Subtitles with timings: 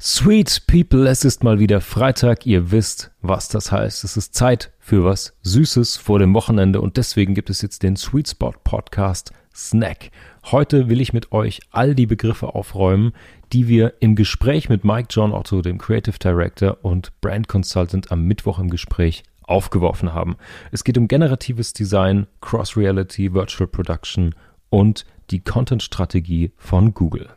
[0.00, 2.46] Sweet People, es ist mal wieder Freitag.
[2.46, 4.04] Ihr wisst, was das heißt.
[4.04, 7.96] Es ist Zeit für was Süßes vor dem Wochenende und deswegen gibt es jetzt den
[7.96, 10.12] Sweet Spot Podcast Snack.
[10.44, 13.10] Heute will ich mit euch all die Begriffe aufräumen,
[13.52, 18.22] die wir im Gespräch mit Mike John Otto, dem Creative Director und Brand Consultant am
[18.22, 20.36] Mittwoch im Gespräch aufgeworfen haben.
[20.70, 24.36] Es geht um generatives Design, Cross-Reality, Virtual Production
[24.70, 27.30] und die Content-Strategie von Google.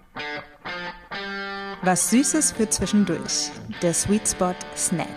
[1.83, 3.49] Was Süßes für zwischendurch.
[3.81, 5.07] Der Sweet Spot Snack.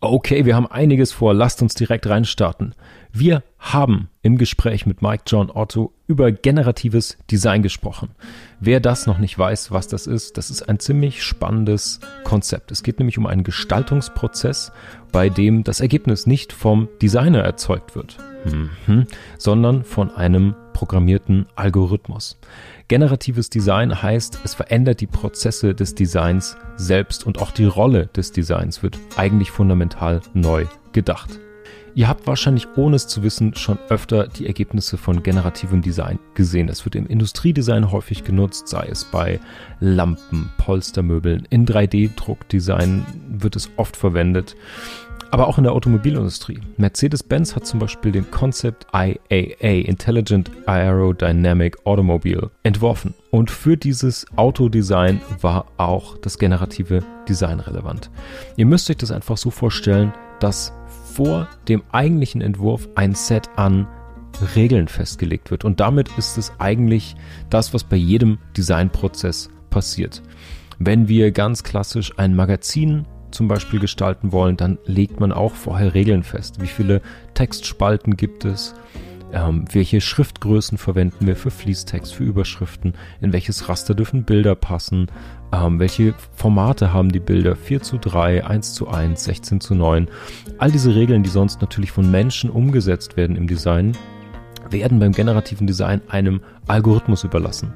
[0.00, 1.32] Okay, wir haben einiges vor.
[1.32, 2.74] Lasst uns direkt reinstarten.
[3.12, 8.10] Wir haben im Gespräch mit Mike John Otto über generatives Design gesprochen.
[8.60, 12.70] Wer das noch nicht weiß, was das ist, das ist ein ziemlich spannendes Konzept.
[12.70, 14.70] Es geht nämlich um einen Gestaltungsprozess,
[15.12, 18.18] bei dem das Ergebnis nicht vom Designer erzeugt wird,
[18.86, 19.06] mhm,
[19.38, 22.38] sondern von einem programmierten Algorithmus.
[22.88, 28.32] Generatives Design heißt, es verändert die Prozesse des Designs selbst und auch die Rolle des
[28.32, 31.40] Designs wird eigentlich fundamental neu gedacht.
[31.96, 36.68] Ihr habt wahrscheinlich, ohne es zu wissen, schon öfter die Ergebnisse von generativem Design gesehen.
[36.68, 39.40] Es wird im Industriedesign häufig genutzt, sei es bei
[39.80, 41.46] Lampen, Polstermöbeln.
[41.48, 44.56] In 3D-Druckdesign wird es oft verwendet
[45.36, 46.60] aber auch in der Automobilindustrie.
[46.78, 53.12] Mercedes-Benz hat zum Beispiel den Concept IAA, Intelligent Aerodynamic Automobile, entworfen.
[53.30, 58.10] Und für dieses Autodesign war auch das generative Design relevant.
[58.56, 60.72] Ihr müsst euch das einfach so vorstellen, dass
[61.12, 63.86] vor dem eigentlichen Entwurf ein Set an
[64.54, 65.66] Regeln festgelegt wird.
[65.66, 67.14] Und damit ist es eigentlich
[67.50, 70.22] das, was bei jedem Designprozess passiert.
[70.78, 73.04] Wenn wir ganz klassisch ein Magazin
[73.36, 76.60] zum Beispiel gestalten wollen, dann legt man auch vorher Regeln fest.
[76.60, 77.02] Wie viele
[77.34, 78.74] Textspalten gibt es?
[79.32, 82.94] Ähm, welche Schriftgrößen verwenden wir für Fließtext, für Überschriften?
[83.20, 85.08] In welches Raster dürfen Bilder passen?
[85.52, 87.56] Ähm, welche Formate haben die Bilder?
[87.56, 90.08] 4 zu 3, 1 zu 1, 16 zu 9.
[90.58, 93.92] All diese Regeln, die sonst natürlich von Menschen umgesetzt werden im Design,
[94.70, 97.74] werden beim generativen Design einem Algorithmus überlassen.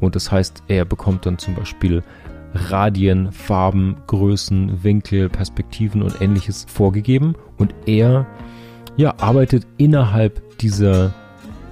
[0.00, 2.02] Und das heißt, er bekommt dann zum Beispiel
[2.54, 8.26] Radien, Farben, Größen, Winkel, Perspektiven und ähnliches vorgegeben und er
[8.96, 11.14] ja, arbeitet innerhalb dieser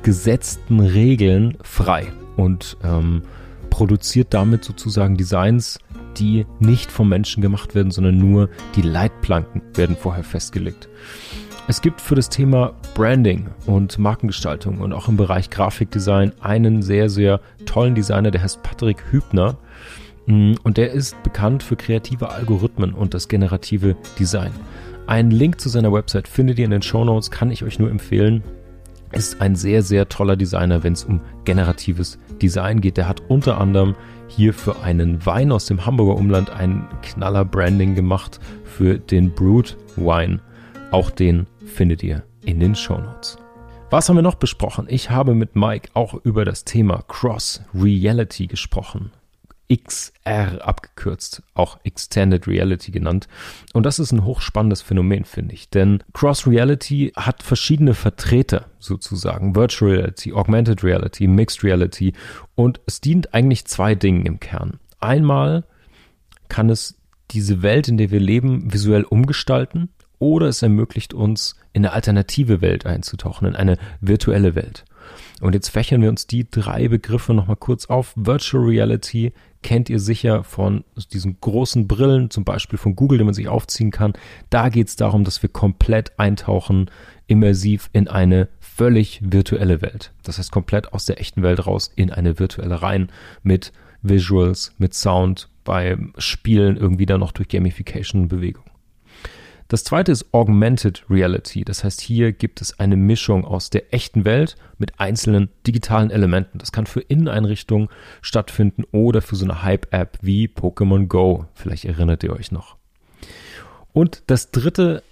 [0.03, 3.23] gesetzten Regeln frei und ähm,
[3.69, 5.79] produziert damit sozusagen Designs,
[6.17, 10.89] die nicht vom Menschen gemacht werden, sondern nur die Leitplanken werden vorher festgelegt.
[11.69, 17.09] Es gibt für das Thema Branding und Markengestaltung und auch im Bereich Grafikdesign einen sehr,
[17.09, 19.57] sehr tollen Designer, der heißt Patrick Hübner.
[20.26, 24.53] Mm, und der ist bekannt für kreative Algorithmen und das generative Design.
[25.06, 27.91] Einen Link zu seiner Website findet ihr in den Show Notes, kann ich euch nur
[27.91, 28.42] empfehlen.
[29.12, 32.97] Ist ein sehr, sehr toller Designer, wenn es um generatives Design geht.
[32.97, 33.97] Der hat unter anderem
[34.28, 39.76] hier für einen Wein aus dem Hamburger Umland ein knaller Branding gemacht für den Brut
[39.97, 40.38] Wine.
[40.92, 43.37] Auch den findet ihr in den Show Notes.
[43.91, 44.87] Was haben wir noch besprochen?
[44.88, 49.10] Ich habe mit Mike auch über das Thema Cross Reality gesprochen.
[49.70, 53.28] XR abgekürzt, auch Extended Reality genannt.
[53.72, 55.70] Und das ist ein hochspannendes Phänomen, finde ich.
[55.70, 59.54] Denn Cross Reality hat verschiedene Vertreter sozusagen.
[59.54, 62.14] Virtual Reality, Augmented Reality, Mixed Reality.
[62.56, 64.81] Und es dient eigentlich zwei Dingen im Kern.
[64.98, 65.64] Einmal
[66.48, 66.97] kann es
[67.31, 72.60] diese Welt, in der wir leben, visuell umgestalten oder es ermöglicht uns, in eine alternative
[72.60, 74.84] Welt einzutauchen, in eine virtuelle Welt.
[75.41, 78.12] Und jetzt fächern wir uns die drei Begriffe nochmal kurz auf.
[78.16, 79.32] Virtual Reality
[79.62, 83.91] kennt ihr sicher von diesen großen Brillen, zum Beispiel von Google, die man sich aufziehen
[83.91, 84.15] kann.
[84.48, 86.91] Da geht es darum, dass wir komplett eintauchen,
[87.26, 90.12] immersiv in eine völlig virtuelle Welt.
[90.22, 93.10] Das heißt, komplett aus der echten Welt raus in eine virtuelle rein
[93.43, 93.72] mit
[94.03, 98.69] Visuals, mit Sound, beim Spielen irgendwie dann noch durch Gamification Bewegung.
[99.70, 101.64] Das zweite ist Augmented Reality.
[101.64, 106.58] Das heißt, hier gibt es eine Mischung aus der echten Welt mit einzelnen digitalen Elementen.
[106.58, 107.88] Das kann für Inneneinrichtungen
[108.20, 111.46] stattfinden oder für so eine Hype-App wie Pokémon Go.
[111.55, 112.78] Vielleicht erinnert ihr euch noch.
[113.93, 115.05] Und das dritte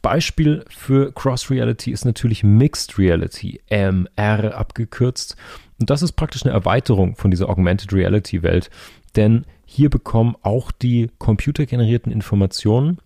[0.00, 5.36] Beispiel für Cross Reality ist natürlich Mixed Reality, MR abgekürzt.
[5.78, 8.70] Und das ist praktisch eine Erweiterung von dieser Augmented Reality Welt,
[9.14, 12.98] denn hier bekommen auch die computergenerierten Informationen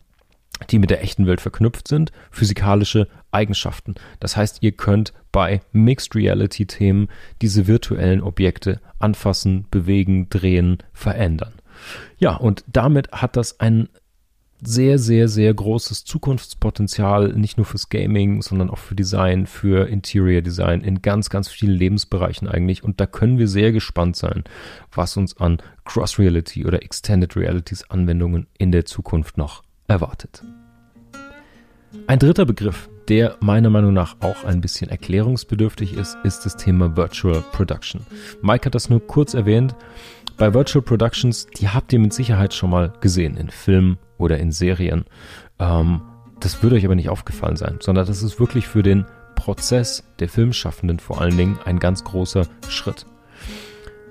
[0.68, 3.94] die mit der echten Welt verknüpft sind, physikalische Eigenschaften.
[4.18, 7.08] Das heißt, ihr könnt bei Mixed Reality Themen
[7.40, 11.54] diese virtuellen Objekte anfassen, bewegen, drehen, verändern.
[12.18, 13.88] Ja, und damit hat das einen
[14.62, 20.42] sehr, sehr, sehr großes Zukunftspotenzial, nicht nur fürs Gaming, sondern auch für Design, für Interior
[20.42, 22.84] Design in ganz, ganz vielen Lebensbereichen eigentlich.
[22.84, 24.44] Und da können wir sehr gespannt sein,
[24.92, 30.42] was uns an Cross Reality oder Extended Realities Anwendungen in der Zukunft noch erwartet.
[32.06, 36.96] Ein dritter Begriff, der meiner Meinung nach auch ein bisschen erklärungsbedürftig ist, ist das Thema
[36.96, 38.06] Virtual Production.
[38.42, 39.74] Mike hat das nur kurz erwähnt.
[40.36, 44.52] Bei Virtual Productions, die habt ihr mit Sicherheit schon mal gesehen in Filmen oder in
[44.52, 45.04] Serien.
[45.58, 46.02] Ähm,
[46.38, 49.04] das würde euch aber nicht aufgefallen sein, sondern das ist wirklich für den
[49.34, 53.06] Prozess der Filmschaffenden vor allen Dingen ein ganz großer Schritt.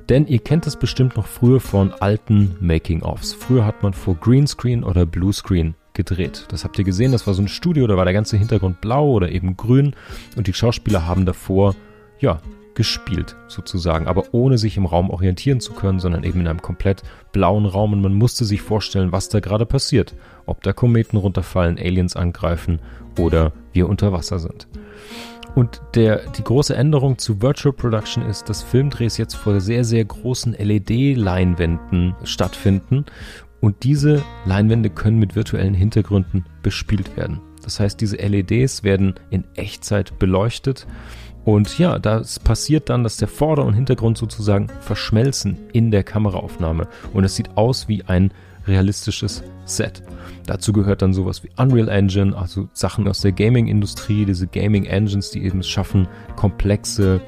[0.09, 3.33] Denn ihr kennt es bestimmt noch früher von alten Making-ofs.
[3.33, 6.45] Früher hat man vor Greenscreen oder Bluescreen gedreht.
[6.49, 9.11] Das habt ihr gesehen, das war so ein Studio, da war der ganze Hintergrund blau
[9.11, 9.95] oder eben grün
[10.35, 11.75] und die Schauspieler haben davor,
[12.19, 12.41] ja,
[12.73, 17.03] gespielt sozusagen, aber ohne sich im Raum orientieren zu können, sondern eben in einem komplett
[17.33, 20.15] blauen Raum und man musste sich vorstellen, was da gerade passiert.
[20.45, 22.79] Ob da Kometen runterfallen, Aliens angreifen
[23.19, 24.67] oder wir unter Wasser sind.
[25.55, 30.05] Und der, die große Änderung zu Virtual Production ist, dass Filmdrehs jetzt vor sehr, sehr
[30.05, 33.05] großen LED-Leinwänden stattfinden
[33.61, 37.41] und diese Leinwände können mit virtuellen Hintergründen bespielt werden.
[37.61, 40.87] Das heißt, diese LEDs werden in Echtzeit beleuchtet
[41.45, 46.87] und ja, das passiert dann, dass der Vorder- und Hintergrund sozusagen verschmelzen in der Kameraaufnahme.
[47.13, 48.31] Und es sieht aus wie ein
[48.69, 50.03] realistisches Set.
[50.45, 55.31] Dazu gehört dann sowas wie Unreal Engine, also Sachen aus der Gaming-Industrie, diese Gaming Engines,
[55.31, 57.21] die eben es schaffen, komplexe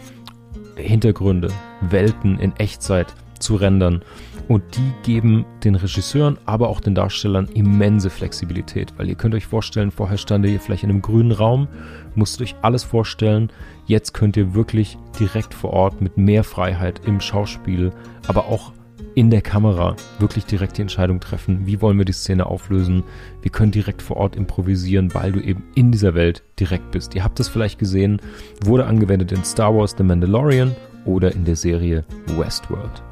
[0.76, 1.50] Hintergründe,
[1.82, 4.04] Welten in Echtzeit zu rendern.
[4.48, 9.46] Und die geben den Regisseuren, aber auch den Darstellern immense Flexibilität, weil ihr könnt euch
[9.46, 11.68] vorstellen, vorher stand ihr vielleicht in einem grünen Raum,
[12.16, 13.52] musstet euch alles vorstellen.
[13.86, 17.92] Jetzt könnt ihr wirklich direkt vor Ort mit mehr Freiheit im Schauspiel,
[18.28, 18.74] aber auch
[19.16, 23.04] in der Kamera wirklich direkt die Entscheidung treffen, wie wollen wir die Szene auflösen.
[23.42, 27.16] Wir können direkt vor Ort improvisieren, weil du eben in dieser Welt direkt bist.
[27.16, 28.22] Ihr habt es vielleicht gesehen,
[28.64, 30.76] wurde angewendet in Star Wars The Mandalorian
[31.06, 32.06] oder in der Serie
[32.38, 33.04] Westworld.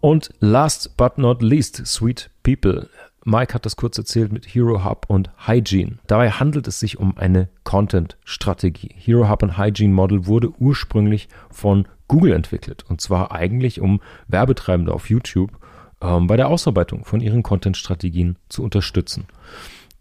[0.00, 2.88] Und last but not least, Sweet People.
[3.24, 5.98] Mike hat das kurz erzählt mit Hero Hub und Hygiene.
[6.06, 8.94] Dabei handelt es sich um eine Content-Strategie.
[8.94, 14.92] Hero Hub und Hygiene Model wurde ursprünglich von Google entwickelt und zwar eigentlich um Werbetreibende
[14.92, 15.52] auf YouTube
[16.00, 19.26] ähm, bei der Ausarbeitung von ihren Content-Strategien zu unterstützen.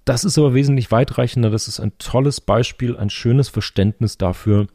[0.05, 1.49] Das ist aber wesentlich weitreichender.
[1.49, 4.67] Das ist ein tolles Beispiel, ein schönes Verständnis dafür,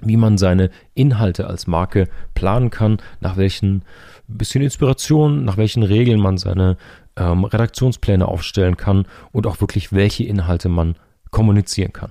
[0.00, 3.84] wie man seine Inhalte als Marke planen kann, nach welchen
[4.26, 6.78] bisschen Inspiration, nach welchen Regeln man seine
[7.16, 10.96] ähm, Redaktionspläne aufstellen kann und auch wirklich welche Inhalte man
[11.30, 12.10] kommunizieren kann.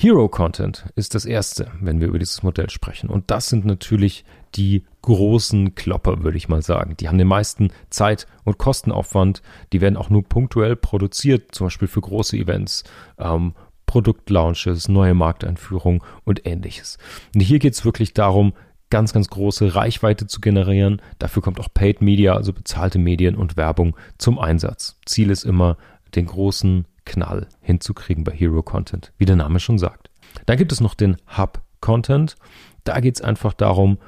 [0.00, 3.10] Hero Content ist das erste, wenn wir über dieses Modell sprechen.
[3.10, 4.24] Und das sind natürlich
[4.54, 6.96] die großen Klopper, würde ich mal sagen.
[6.96, 9.42] Die haben den meisten Zeit- und Kostenaufwand.
[9.72, 12.84] Die werden auch nur punktuell produziert, zum Beispiel für große Events,
[13.18, 13.54] ähm,
[13.86, 16.98] Produktlaunches, neue Markteinführungen und ähnliches.
[17.34, 18.52] Und hier geht es wirklich darum,
[18.90, 21.02] ganz, ganz große Reichweite zu generieren.
[21.18, 24.96] Dafür kommt auch Paid Media, also bezahlte Medien und Werbung zum Einsatz.
[25.06, 25.76] Ziel ist immer,
[26.14, 30.10] den großen Knall hinzukriegen bei Hero Content, wie der Name schon sagt.
[30.46, 32.36] Dann gibt es noch den Hub Content.
[32.84, 33.98] Da geht es einfach darum,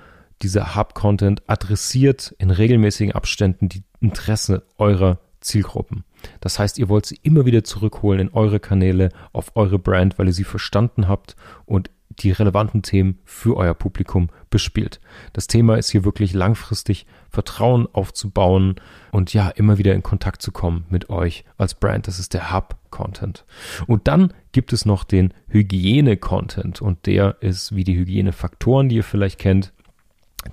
[0.43, 6.05] dieser Hub Content adressiert in regelmäßigen Abständen die Interesse eurer Zielgruppen.
[6.41, 10.27] Das heißt, ihr wollt sie immer wieder zurückholen in eure Kanäle, auf eure Brand, weil
[10.27, 15.01] ihr sie verstanden habt und die relevanten Themen für euer Publikum bespielt.
[15.33, 18.77] Das Thema ist hier wirklich langfristig Vertrauen aufzubauen
[19.13, 22.09] und ja, immer wieder in Kontakt zu kommen mit euch als Brand.
[22.09, 23.45] Das ist der Hub-Content.
[23.87, 29.05] Und dann gibt es noch den Hygiene-Content und der ist wie die Hygienefaktoren, die ihr
[29.05, 29.73] vielleicht kennt,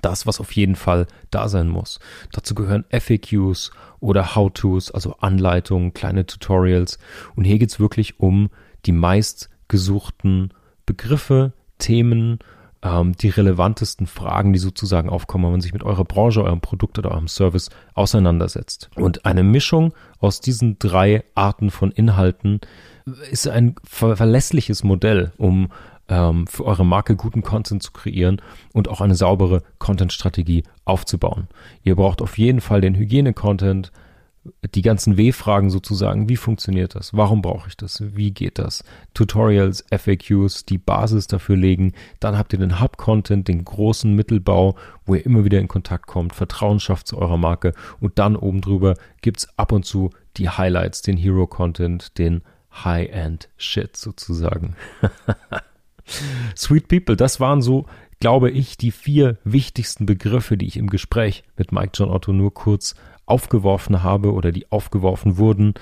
[0.02, 1.98] das, was auf jeden Fall da sein muss.
[2.32, 6.98] Dazu gehören FAQs oder How-Tos, also Anleitungen, kleine Tutorials.
[7.34, 8.50] Und hier geht es wirklich um
[8.84, 10.52] die meistgesuchten
[10.88, 12.38] Begriffe, Themen,
[12.82, 16.98] ähm, die relevantesten Fragen, die sozusagen aufkommen, wenn man sich mit eurer Branche, eurem Produkt
[16.98, 18.88] oder eurem Service auseinandersetzt.
[18.96, 22.62] Und eine Mischung aus diesen drei Arten von Inhalten
[23.30, 25.68] ist ein ver verlässliches Modell, um
[26.08, 28.40] ähm, für eure Marke guten Content zu kreieren
[28.72, 31.48] und auch eine saubere Content-Strategie aufzubauen.
[31.84, 33.92] Ihr braucht auf jeden Fall den Hygiene-Content,
[34.74, 37.14] die ganzen W-Fragen sozusagen, wie funktioniert das?
[37.14, 38.02] Warum brauche ich das?
[38.16, 38.84] Wie geht das?
[39.14, 41.92] Tutorials, FAQs, die Basis dafür legen.
[42.20, 46.34] Dann habt ihr den Hub-Content, den großen Mittelbau, wo ihr immer wieder in Kontakt kommt,
[46.34, 50.48] Vertrauen schafft zu eurer Marke und dann oben drüber gibt es ab und zu die
[50.48, 52.42] Highlights, den Hero-Content, den
[52.84, 54.76] High-End-Shit sozusagen.
[56.56, 57.86] Sweet People, das waren so,
[58.20, 62.54] glaube ich, die vier wichtigsten Begriffe, die ich im Gespräch mit Mike John Otto nur
[62.54, 62.94] kurz
[63.28, 65.74] aufgeworfen habe oder die aufgeworfen wurden.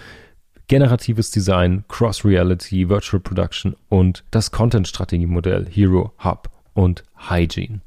[0.68, 7.80] Generatives Design, Cross-Reality, Virtual Production und das Content-Strategie-Modell Hero, Hub und Hygiene.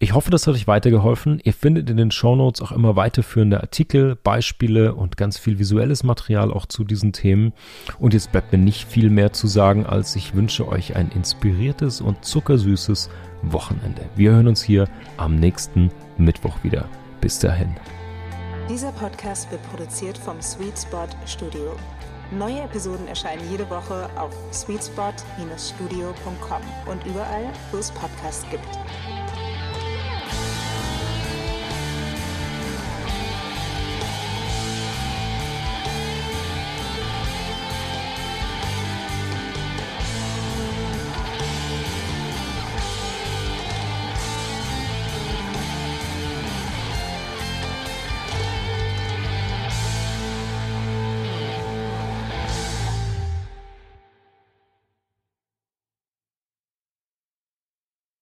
[0.00, 1.40] Ich hoffe, das hat euch weitergeholfen.
[1.42, 6.52] Ihr findet in den Shownotes auch immer weiterführende Artikel, Beispiele und ganz viel visuelles Material
[6.52, 7.52] auch zu diesen Themen.
[7.98, 12.00] Und jetzt bleibt mir nicht viel mehr zu sagen, als ich wünsche euch ein inspiriertes
[12.00, 13.10] und zuckersüßes
[13.42, 14.02] Wochenende.
[14.14, 16.88] Wir hören uns hier am nächsten Mittwoch wieder.
[17.20, 17.74] Bis dahin.
[18.68, 21.74] Dieser Podcast wird produziert vom Sweet Spot Studio.
[22.30, 28.68] Neue Episoden erscheinen jede Woche auf sweetspot-studio.com und überall, wo es Podcasts gibt.